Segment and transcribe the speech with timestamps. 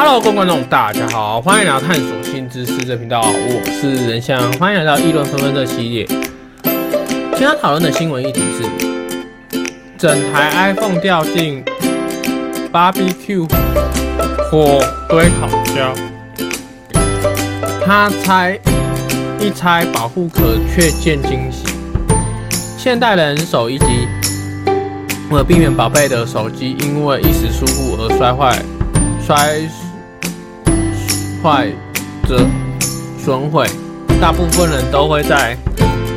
[0.00, 6.06] Hello，各位观众，大家好，欢迎来到探索新知识这频道，我是仁翔，欢迎来到议论纷纷的系列。
[7.32, 9.58] 今天讨论的新闻议题是：
[9.98, 11.64] 整台 iPhone 掉进
[12.72, 13.50] BBQ
[14.48, 15.92] 火堆烤焦，
[17.84, 18.56] 他拆
[19.40, 21.64] 一拆保护壳却见惊喜。
[22.76, 23.86] 现代人手一机，
[25.32, 28.56] 为了避免宝贝的手机因为一时疏忽而摔坏、
[29.26, 29.58] 摔
[31.42, 31.68] 坏
[32.26, 32.46] 则
[33.18, 33.66] 损毁，
[34.20, 35.56] 大部分人都会在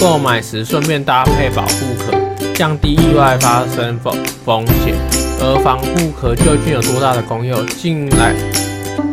[0.00, 2.16] 购买时顺便搭配保护壳，
[2.54, 4.94] 降低意外发生风风险。
[5.40, 7.66] 而防护壳究竟有多大的功用？
[7.66, 8.32] 近来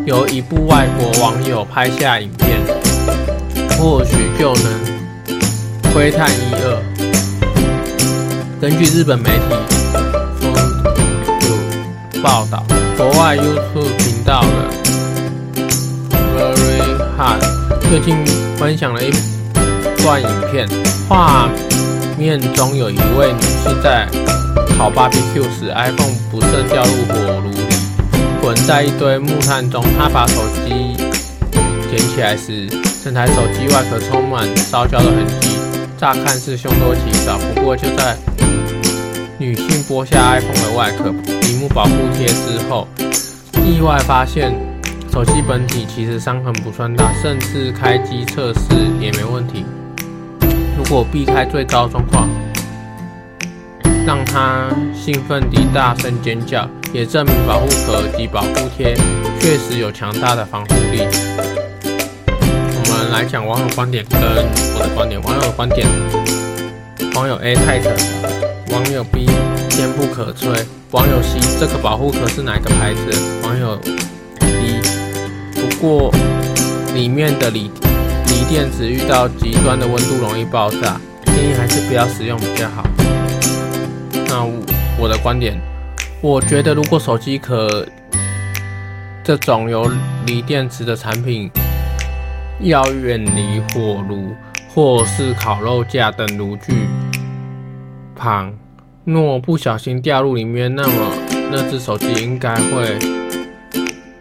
[0.06, 2.60] 有一部外国网友拍下影片，
[3.78, 4.64] 或许就能
[5.92, 6.82] 窥探一二。
[8.62, 9.42] 根据日本媒体
[12.14, 12.64] 有报道，
[12.96, 14.48] 国外 YouTube 频道的
[17.90, 18.16] 最近
[18.56, 19.10] 分享了一
[20.04, 20.70] 段影片，
[21.08, 21.50] 画
[22.20, 24.08] 面中有一位女性在
[24.78, 27.58] 烤 BBQ 时，iPhone 不慎掉入火炉里，
[28.40, 29.84] 滚在一堆木炭中。
[29.98, 30.96] 她把手机
[31.90, 32.68] 捡起来时，
[33.04, 35.58] 整台手机外壳充满烧焦的痕迹，
[35.98, 37.40] 乍看是凶多吉少。
[37.40, 38.16] 不过就在
[39.40, 42.88] 女性剥下 iPhone 的外壳屏幕保护贴之后，
[43.66, 44.54] 意外发现
[45.12, 48.60] 手机本体其实伤痕不算大，甚至开机测试
[49.00, 49.66] 也没问题。
[50.78, 52.30] 如果避开最糟状况，
[54.06, 58.96] 让它兴奋地大声尖叫，也证明保护壳及保护贴
[59.40, 61.02] 确实有强大的防护力。
[61.84, 65.20] 我们来讲网友观点跟我的观点。
[65.24, 65.88] 网友观点，
[67.16, 67.90] 网友 A 太特。
[68.72, 69.26] 网友 B
[69.70, 73.12] 坚不可摧，网友 C 这个保护壳是哪个牌子？
[73.44, 73.80] 网友
[75.80, 76.12] 过
[76.94, 77.72] 里面的锂
[78.28, 82.84] 锂电池遇到极端的温度容易爆炸，建议还是不要使用比较好。
[84.28, 84.46] 那
[85.00, 85.60] 我的观点，
[86.22, 87.88] 我觉得如果手机壳
[89.24, 89.90] 这种有
[90.26, 91.50] 锂电池的产品，
[92.60, 94.36] 要远离火炉
[94.74, 96.74] 或是烤肉架等炉具
[98.16, 98.54] 旁。
[99.06, 100.94] 若不小心掉入里面，那么
[101.52, 103.00] 那只手机应该会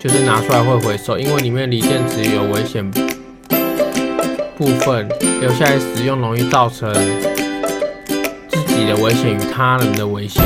[0.08, 2.91] 就是拿出来会回收，因为里面锂电池有危险
[4.56, 5.06] 部分，
[5.42, 6.91] 留下来使用容易造成
[8.48, 10.42] 自己的危险与他人的危险。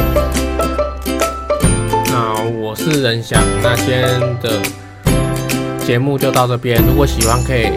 [2.06, 4.60] 那我是仁翔，那今天的
[5.86, 6.82] 节目就到这边。
[6.84, 7.68] 如果喜欢，可以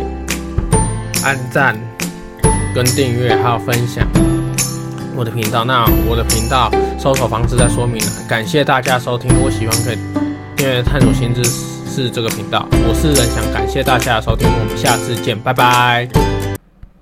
[1.24, 1.79] 按赞、
[2.74, 4.07] 跟订阅还有分享。
[5.16, 8.12] 我的频道，那我的频道搜索方式在说明了。
[8.28, 9.97] 感谢大家收听，如果喜欢可以
[10.56, 12.68] 订阅探索新知识这个频道。
[12.72, 16.34] 我是人翔，感谢大家的收听，我们下次见，拜拜。